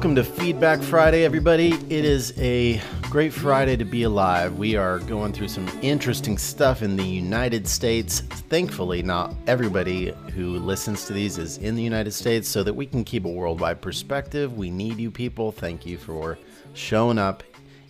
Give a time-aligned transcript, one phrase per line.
[0.00, 1.72] Welcome to Feedback Friday, everybody.
[1.74, 4.56] It is a great Friday to be alive.
[4.56, 8.20] We are going through some interesting stuff in the United States.
[8.20, 12.86] Thankfully, not everybody who listens to these is in the United States, so that we
[12.86, 14.56] can keep a worldwide perspective.
[14.56, 15.52] We need you people.
[15.52, 16.38] Thank you for
[16.72, 17.42] showing up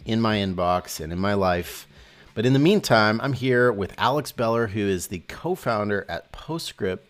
[0.05, 1.87] in my inbox and in my life.
[2.35, 6.33] But in the meantime, I'm here with Alex Beller, who is the co founder at
[6.33, 7.10] Postscript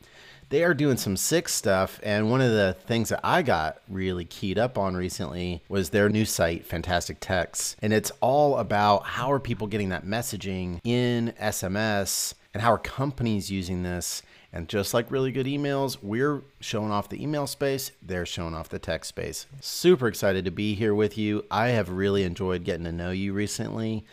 [0.50, 1.98] they are doing some sick stuff.
[2.02, 6.09] And one of the things that I got really keyed up on recently was their
[6.09, 7.76] new site, Fantastic Text.
[7.80, 12.78] And it's all about how are people getting that messaging in SMS and how are
[12.78, 14.23] companies using this.
[14.52, 18.68] And just like really good emails, we're showing off the email space, they're showing off
[18.68, 19.46] the text space.
[19.60, 21.45] Super excited to be here with you.
[21.52, 24.04] I have really enjoyed getting to know you recently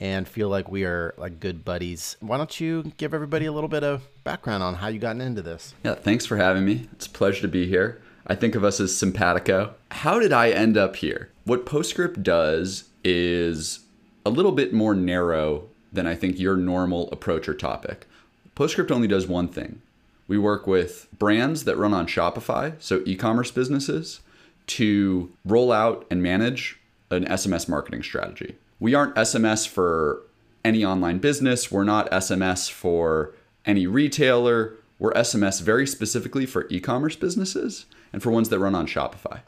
[0.00, 2.16] and feel like we are like good buddies.
[2.18, 5.42] Why don't you give everybody a little bit of background on how you gotten into
[5.42, 5.74] this?
[5.84, 6.88] Yeah, thanks for having me.
[6.92, 8.00] It's a pleasure to be here.
[8.26, 9.74] I think of us as simpatico.
[9.90, 11.30] How did I end up here?
[11.44, 13.80] What Postscript does is
[14.24, 18.06] a little bit more narrow than I think your normal approach or topic.
[18.54, 19.82] Postscript only does one thing.
[20.26, 24.20] We work with brands that run on Shopify, so e commerce businesses,
[24.68, 30.20] to roll out and manage an SMS marketing strategy we aren't SMS for
[30.64, 31.70] any online business.
[31.70, 33.32] We're not SMS for
[33.64, 34.74] any retailer.
[34.98, 39.40] We're SMS very specifically for e commerce businesses and for ones that run on Shopify.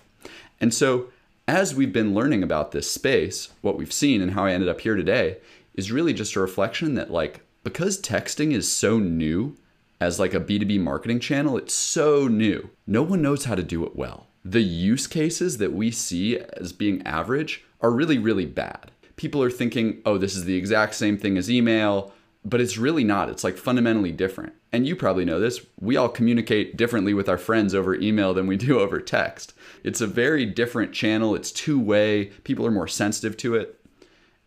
[0.61, 1.09] And so,
[1.49, 4.81] as we've been learning about this space, what we've seen and how I ended up
[4.81, 5.39] here today
[5.75, 9.57] is really just a reflection that, like, because texting is so new
[10.01, 12.71] as like a B2B marketing channel, it's so new.
[12.87, 14.27] No one knows how to do it well.
[14.45, 19.51] The use cases that we see as being average are really, really bad people are
[19.51, 22.13] thinking, oh, this is the exact same thing as email,
[22.47, 23.29] but it's really not.
[23.29, 24.53] It's like fundamentally different.
[24.73, 25.67] And you probably know this.
[25.81, 29.53] We all communicate differently with our friends over email than we do over text.
[29.83, 33.85] It's a very different channel, it's two way, people are more sensitive to it.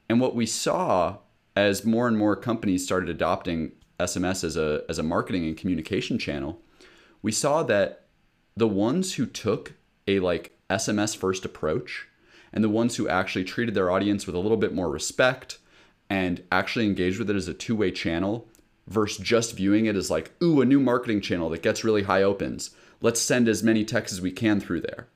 [0.07, 1.17] And what we saw
[1.57, 6.17] as more and more companies started adopting SMS as a, as a marketing and communication
[6.17, 6.61] channel,
[7.21, 8.05] we saw that
[8.55, 9.73] the ones who took
[10.07, 12.07] a like SMS first approach
[12.53, 15.57] and the ones who actually treated their audience with a little bit more respect
[16.09, 18.47] and actually engage with it as a two way channel
[18.87, 22.23] versus just viewing it as like, ooh, a new marketing channel that gets really high
[22.23, 22.71] opens.
[23.01, 25.07] Let's send as many texts as we can through there.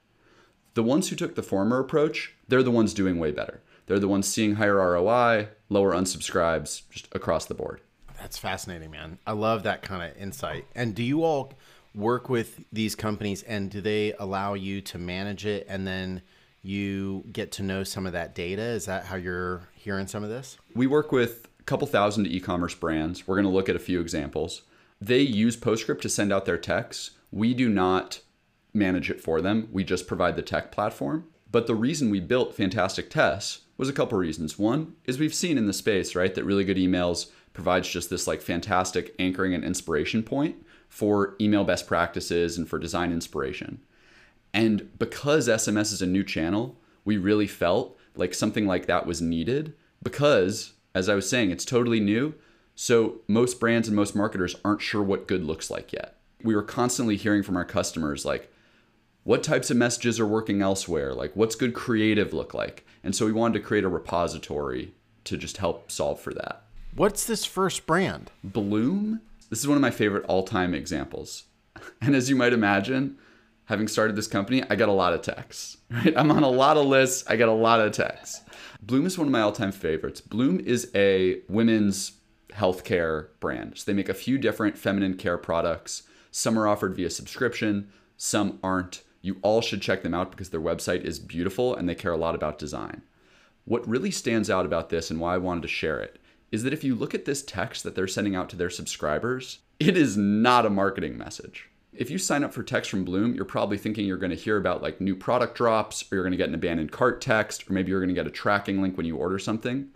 [0.76, 3.62] The ones who took the former approach, they're the ones doing way better.
[3.86, 7.82] They're the ones seeing higher ROI, lower unsubscribes, just across the board.
[8.20, 9.18] That's fascinating, man.
[9.28, 10.66] I love that kind of insight.
[10.76, 11.54] And do you all
[11.94, 16.22] work with these companies and do they allow you to manage it and then
[16.64, 18.62] you get to know some of that data.
[18.62, 20.58] Is that how you're hearing some of this?
[20.74, 23.28] We work with a couple thousand e commerce brands.
[23.28, 24.64] We're going to look at a few examples.
[25.00, 27.12] They use Postscript to send out their texts.
[27.32, 28.22] We do not
[28.74, 31.26] manage it for them, we just provide the tech platform.
[31.52, 34.58] But the reason we built Fantastic Texts was a couple reasons.
[34.58, 38.26] One is we've seen in the space, right, that really good emails provides just this
[38.26, 40.56] like fantastic anchoring and inspiration point
[40.90, 43.80] for email best practices and for design inspiration.
[44.54, 49.22] And because SMS is a new channel, we really felt like something like that was
[49.22, 52.36] needed because, as I was saying, it's totally new.
[52.76, 56.18] So most brands and most marketers aren't sure what good looks like yet.
[56.44, 58.52] We were constantly hearing from our customers like,
[59.24, 61.14] what types of messages are working elsewhere?
[61.14, 62.86] Like, what's good creative look like?
[63.04, 64.94] And so we wanted to create a repository
[65.24, 66.64] to just help solve for that.
[66.96, 68.32] What's this first brand?
[68.44, 69.22] Blume.
[69.50, 71.44] This is one of my favorite all time examples.
[72.02, 73.18] And as you might imagine,
[73.66, 75.78] having started this company, I got a lot of texts.
[75.94, 76.14] Right?
[76.18, 77.24] I'm on a lot of lists.
[77.28, 78.42] I get a lot of texts.
[78.82, 80.22] Blume is one of my all-time favorites.
[80.22, 82.14] Blume is a women's
[82.52, 83.78] healthcare brand.
[83.78, 86.04] So they make a few different feminine care products.
[86.32, 89.04] Some are offered via subscription, some aren't.
[89.22, 92.18] You all should check them out because their website is beautiful and they care a
[92.18, 93.04] lot about design.
[93.66, 96.20] What really stands out about this and why I wanted to share it
[96.52, 99.60] is that if you look at this text that they're sending out to their subscribers,
[99.80, 101.70] it is not a marketing message.
[101.96, 104.58] If you sign up for text from Blume, you're probably thinking you're going to hear
[104.58, 107.74] about like new product drops, or you're going to get an abandoned cart text, or
[107.74, 109.90] maybe you're going to get a tracking link when you order something.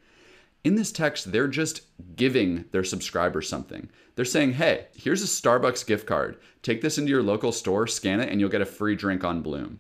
[0.64, 1.82] In this text, they're just
[2.16, 3.90] giving their subscribers something.
[4.16, 6.38] They're saying, hey, here's a Starbucks gift card.
[6.62, 9.42] Take this into your local store, scan it, and you'll get a free drink on
[9.42, 9.80] Blume.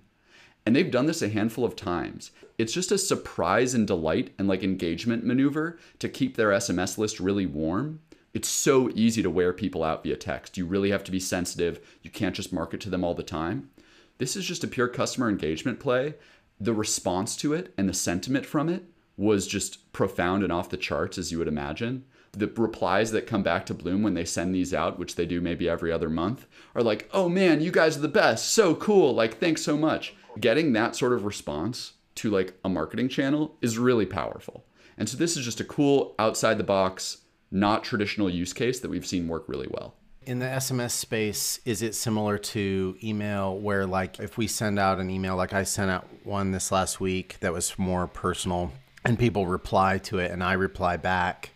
[0.65, 2.31] And they've done this a handful of times.
[2.57, 7.19] It's just a surprise and delight and like engagement maneuver to keep their SMS list
[7.19, 7.99] really warm
[8.37, 10.59] it's so easy to wear people out via text.
[10.59, 11.79] You really have to be sensitive.
[12.03, 13.71] You can't just market to them all the time.
[14.19, 16.13] This is just a pure customer engagement play.
[16.61, 18.83] The response to it and the sentiment from it
[19.17, 22.05] was just profound and off the charts, as you would imagine.
[22.31, 25.41] The replies that come back to Blume when they send these out, which they do
[25.41, 26.45] maybe every other month,
[26.75, 28.53] are like, oh man, you guys are the best.
[28.53, 29.15] So cool.
[29.15, 30.13] Like, thanks so much.
[30.39, 34.63] Getting that sort of response to like a marketing channel is really powerful.
[34.95, 38.89] And so this is just a cool outside the box, not traditional use case that
[38.89, 39.95] we've seen work really well.
[40.25, 44.99] In the SMS space, is it similar to email where like if we send out
[44.99, 48.73] an email like I sent out one this last week that was more personal
[49.05, 51.51] and people reply to it and I reply back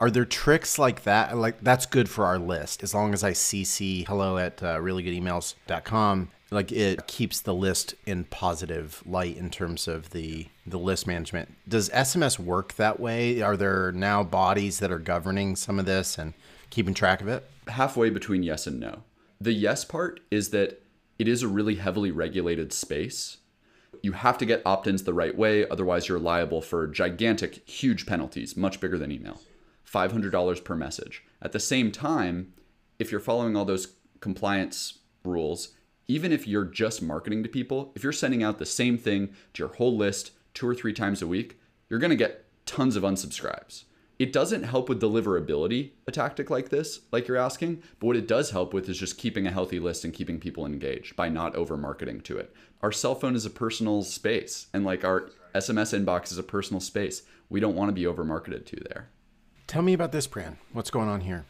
[0.00, 1.36] are there tricks like that?
[1.36, 6.30] Like that's good for our list as long as I CC hello at uh, reallygoodemails.com.
[6.50, 11.54] Like it keeps the list in positive light in terms of the the list management.
[11.68, 13.42] Does SMS work that way?
[13.42, 16.34] Are there now bodies that are governing some of this and
[16.70, 17.48] keeping track of it?
[17.66, 19.02] Halfway between yes and no.
[19.40, 20.82] The yes part is that
[21.18, 23.38] it is a really heavily regulated space.
[24.02, 28.06] You have to get opt ins the right way, otherwise, you're liable for gigantic, huge
[28.06, 29.40] penalties, much bigger than email.
[29.92, 31.24] $500 per message.
[31.40, 32.52] At the same time,
[32.98, 35.74] if you're following all those compliance rules,
[36.08, 39.62] even if you're just marketing to people, if you're sending out the same thing to
[39.62, 43.02] your whole list two or three times a week, you're going to get tons of
[43.02, 43.84] unsubscribes.
[44.18, 48.26] It doesn't help with deliverability, a tactic like this, like you're asking, but what it
[48.26, 51.54] does help with is just keeping a healthy list and keeping people engaged by not
[51.54, 52.52] over marketing to it.
[52.82, 56.80] Our cell phone is a personal space, and like our SMS inbox is a personal
[56.80, 57.22] space.
[57.48, 59.08] We don't want to be over marketed to there.
[59.68, 60.56] Tell me about this brand.
[60.72, 61.44] What's going on here?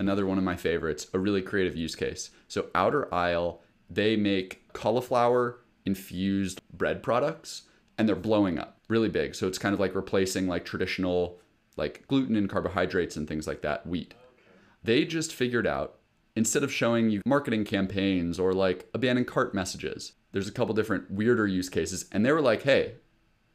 [0.00, 2.30] Another one of my favorites, a really creative use case.
[2.48, 7.62] So, Outer Aisle, they make cauliflower infused bread products
[7.96, 9.36] and they're blowing up really big.
[9.36, 11.38] So, it's kind of like replacing like traditional
[11.76, 14.14] like gluten and carbohydrates and things like that, wheat.
[14.82, 16.00] They just figured out
[16.34, 21.08] instead of showing you marketing campaigns or like abandoned cart messages, there's a couple different
[21.08, 22.06] weirder use cases.
[22.10, 22.94] And they were like, hey,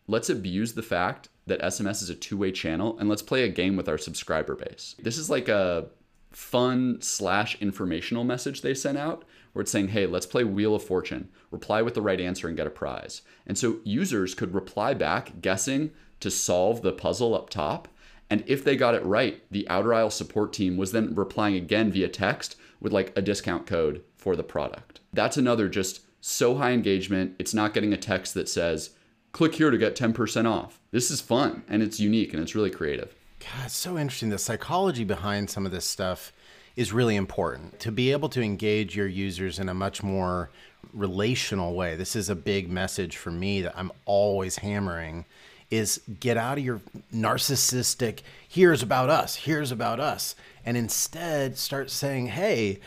[0.08, 3.50] let's abuse the fact that SMS is a two way channel and let's play a
[3.50, 4.96] game with our subscriber base.
[5.00, 5.88] This is like a
[6.32, 10.84] fun slash informational message they sent out where it's saying, hey, let's play Wheel of
[10.84, 13.24] Fortune, reply with the right answer and get a prize.
[13.48, 17.88] And so users could reply back guessing to solve the puzzle up top.
[18.30, 21.92] And if they got it right, the Outer Aisle support team was then replying again
[21.92, 25.00] via text with like a discount code for the product.
[25.12, 27.36] That's another just so high engagement.
[27.40, 28.92] It's not getting a text that says,
[29.32, 30.80] click here to get 10% off.
[30.92, 33.16] This is fun and it's unique and it's really creative.
[33.40, 34.30] God, it's so interesting.
[34.30, 36.34] The psychology behind some of this stuff
[36.76, 40.50] is really important to be able to engage your users in a much more
[40.94, 41.96] relational way.
[41.96, 45.26] This is a big message for me that I'm always hammering
[45.70, 46.82] is get out of your
[47.14, 50.36] narcissistic here's about us, here's about us
[50.66, 52.80] and instead start saying, "Hey,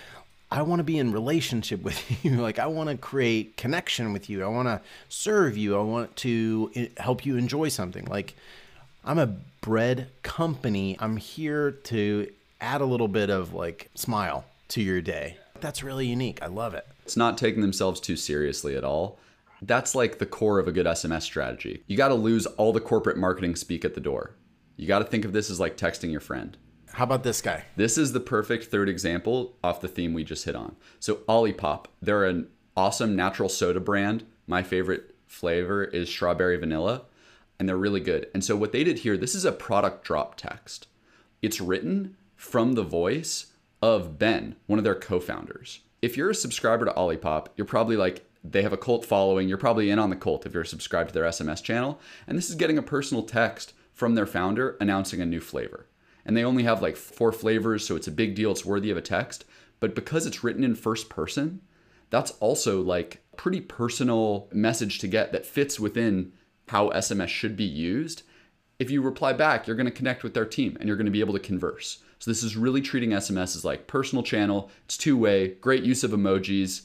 [0.52, 2.32] I want to be in relationship with you.
[2.32, 4.44] like I want to create connection with you.
[4.44, 5.78] I want to serve you.
[5.78, 8.04] I want to eh, help you enjoy something.
[8.04, 8.34] Like
[9.04, 10.96] I'm a bread company.
[11.00, 15.38] I'm here to add a little bit of like smile to your day.
[15.60, 16.42] That's really unique.
[16.42, 16.86] I love it.
[17.04, 19.18] It's not taking themselves too seriously at all.
[19.62, 21.82] That's like the core of a good SMS strategy.
[21.86, 24.34] You got to lose all the corporate marketing speak at the door.
[24.76, 26.56] You got to think of this as like texting your friend.
[26.94, 27.64] How about this guy?
[27.74, 30.76] This is the perfect third example off the theme we just hit on.
[31.00, 34.26] So Olipop, they're an awesome natural soda brand.
[34.46, 37.04] My favorite flavor is strawberry vanilla,
[37.58, 38.26] and they're really good.
[38.34, 40.86] And so what they did here, this is a product drop text.
[41.40, 45.80] It's written from the voice of Ben, one of their co-founders.
[46.02, 49.48] If you're a subscriber to Olipop, you're probably like, they have a cult following.
[49.48, 51.98] You're probably in on the cult if you're subscribed to their SMS channel.
[52.26, 55.86] And this is getting a personal text from their founder announcing a new flavor
[56.24, 58.52] and they only have like four flavors, so it's a big deal.
[58.52, 59.44] It's worthy of a text.
[59.80, 61.60] But because it's written in first person,
[62.10, 66.32] that's also like pretty personal message to get that fits within
[66.68, 68.22] how SMS should be used.
[68.78, 71.12] If you reply back, you're going to connect with their team and you're going to
[71.12, 72.02] be able to converse.
[72.18, 74.70] So this is really treating SMS as like personal channel.
[74.84, 76.82] It's two-way, great use of emojis,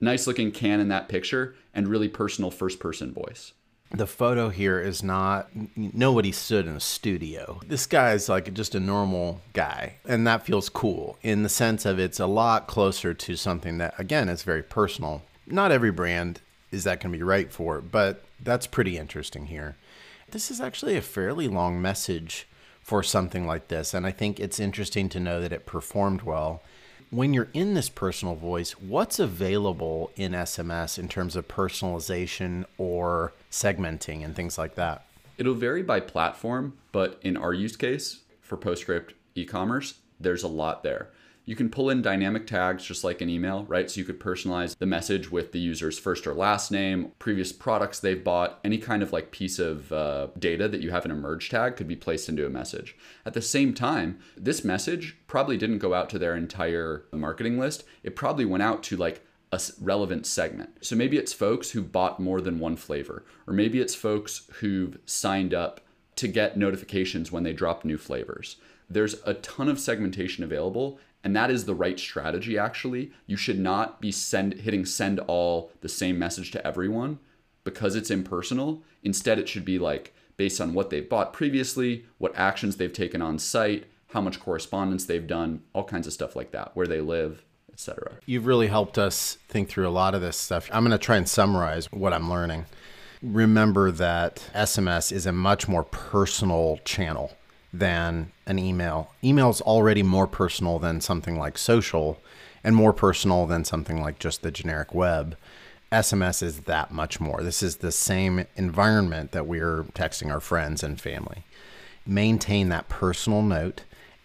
[0.00, 3.52] nice looking can in that picture, and really personal first person voice
[3.90, 7.60] the photo here is not nobody stood in a studio.
[7.66, 11.86] This guy is like just a normal guy, and that feels cool in the sense
[11.86, 15.22] of it's a lot closer to something that again is very personal.
[15.46, 16.40] Not every brand
[16.70, 19.76] is that going to be right for, but that's pretty interesting here.
[20.30, 22.46] This is actually a fairly long message
[22.82, 26.62] for something like this, and I think it's interesting to know that it performed well
[27.10, 33.32] when you're in this personal voice, what's available in SMS in terms of personalization or
[33.50, 35.04] segmenting and things like that?
[35.36, 40.48] It'll vary by platform, but in our use case for PostScript e commerce, there's a
[40.48, 41.10] lot there.
[41.48, 43.90] You can pull in dynamic tags just like an email, right?
[43.90, 48.00] So you could personalize the message with the user's first or last name, previous products
[48.00, 51.14] they've bought, any kind of like piece of uh, data that you have in a
[51.14, 52.94] merge tag could be placed into a message.
[53.24, 57.82] At the same time, this message probably didn't go out to their entire marketing list.
[58.02, 60.84] It probably went out to like a relevant segment.
[60.84, 64.98] So maybe it's folks who bought more than one flavor, or maybe it's folks who've
[65.06, 65.80] signed up
[66.16, 68.56] to get notifications when they drop new flavors.
[68.90, 73.12] There's a ton of segmentation available, and that is the right strategy actually.
[73.26, 77.18] You should not be send hitting send all the same message to everyone
[77.64, 78.82] because it's impersonal.
[79.02, 83.20] Instead, it should be like based on what they've bought previously, what actions they've taken
[83.20, 87.00] on site, how much correspondence they've done, all kinds of stuff like that, where they
[87.00, 87.44] live,
[87.78, 88.18] etc.
[88.26, 90.68] You've really helped us think through a lot of this stuff.
[90.72, 92.66] I'm going to try and summarize what I'm learning.
[93.22, 97.36] Remember that SMS is a much more personal channel
[97.72, 99.12] than an email.
[99.22, 102.20] Email is already more personal than something like social
[102.64, 105.36] and more personal than something like just the generic web.
[105.92, 107.44] SMS is that much more.
[107.44, 111.44] This is the same environment that we're texting our friends and family.
[112.04, 113.82] Maintain that personal note,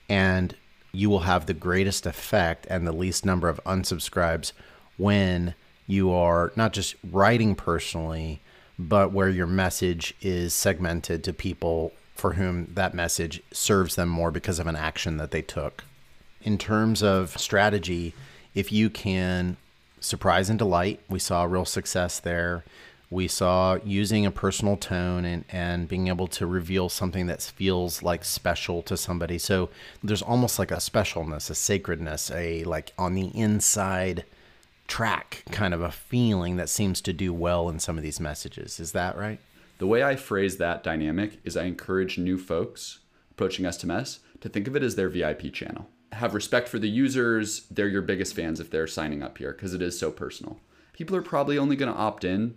[0.10, 0.56] and
[0.94, 4.52] you will have the greatest effect and the least number of unsubscribes
[4.96, 5.56] when
[5.88, 8.40] you are not just writing personally,
[8.78, 14.30] but where your message is segmented to people for whom that message serves them more
[14.30, 15.84] because of an action that they took.
[16.44, 18.14] In terms of strategy,
[18.54, 19.58] if you can
[20.00, 22.64] surprise and delight, we saw real success there.
[23.10, 28.02] We saw using a personal tone and, and being able to reveal something that feels
[28.02, 29.38] like special to somebody.
[29.38, 29.70] So
[30.04, 34.26] there's almost like a specialness, a sacredness, a like on the inside
[34.88, 38.80] track kind of a feeling that seems to do well in some of these messages.
[38.80, 39.40] Is that right?
[39.78, 43.00] The way I phrase that dynamic is I encourage new folks
[43.32, 45.88] approaching SMS to think of it as their VIP channel.
[46.12, 47.66] Have respect for the users.
[47.72, 50.60] They're your biggest fans if they're signing up here because it is so personal.
[50.94, 52.56] People are probably only going to opt in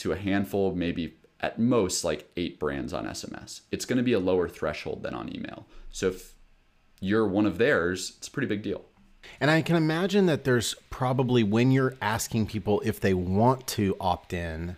[0.00, 3.62] to a handful, maybe at most like eight brands on SMS.
[3.70, 5.66] It's going to be a lower threshold than on email.
[5.90, 6.34] So if
[7.00, 8.84] you're one of theirs, it's a pretty big deal.
[9.40, 13.96] And I can imagine that there's probably when you're asking people if they want to
[14.00, 14.76] opt in,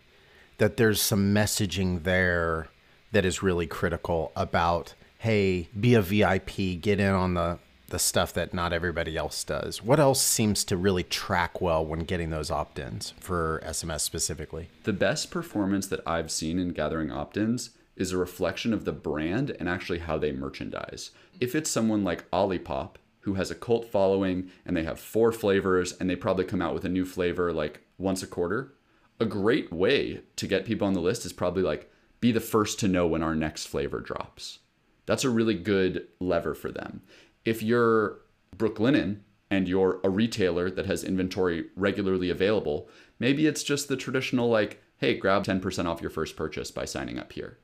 [0.58, 2.68] that there's some messaging there
[3.12, 7.58] that is really critical about, hey, be a VIP, get in on the
[7.92, 9.82] the stuff that not everybody else does.
[9.82, 14.70] What else seems to really track well when getting those opt-ins for SMS specifically?
[14.84, 19.54] The best performance that I've seen in gathering opt-ins is a reflection of the brand
[19.60, 21.10] and actually how they merchandise.
[21.38, 25.92] If it's someone like Olipop who has a cult following and they have four flavors
[25.92, 28.72] and they probably come out with a new flavor like once a quarter,
[29.20, 32.80] a great way to get people on the list is probably like be the first
[32.80, 34.60] to know when our next flavor drops.
[35.04, 37.02] That's a really good lever for them.
[37.44, 38.18] If you're
[38.56, 39.20] Brooklinen
[39.50, 44.82] and you're a retailer that has inventory regularly available, maybe it's just the traditional like,
[44.98, 47.58] hey, grab 10% off your first purchase by signing up here.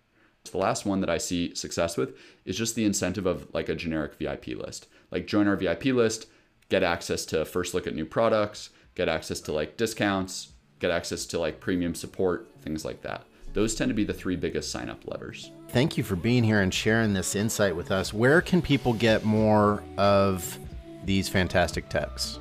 [0.50, 3.74] The last one that I see success with is just the incentive of like a
[3.74, 4.86] generic VIP list.
[5.10, 6.26] Like join our VIP list,
[6.68, 11.26] get access to first look at new products, get access to like discounts, get access
[11.26, 13.26] to like premium support, things like that.
[13.54, 15.50] Those tend to be the three biggest sign up levers.
[15.68, 18.12] Thank you for being here and sharing this insight with us.
[18.12, 20.58] Where can people get more of
[21.04, 22.38] these fantastic texts?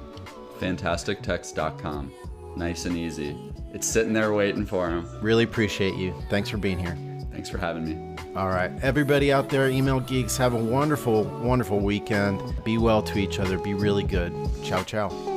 [0.59, 2.11] Fantastictext.com.
[2.55, 3.37] Nice and easy.
[3.73, 5.07] It's sitting there waiting for them.
[5.21, 6.13] Really appreciate you.
[6.29, 6.97] Thanks for being here.
[7.31, 8.15] Thanks for having me.
[8.35, 8.71] All right.
[8.81, 12.41] Everybody out there, email geeks, have a wonderful, wonderful weekend.
[12.63, 13.57] Be well to each other.
[13.57, 14.33] Be really good.
[14.63, 15.36] Ciao, ciao.